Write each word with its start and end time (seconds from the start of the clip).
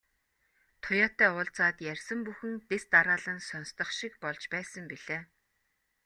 Туяатай 0.83 1.29
уулзаад 1.33 1.77
ярьсан 1.91 2.19
бүхэн 2.25 2.53
дэс 2.69 2.83
дараалан 2.93 3.39
сонстох 3.49 3.89
шиг 3.99 4.13
болж 4.23 4.43
байсан 4.53 4.83
билээ. 4.91 5.21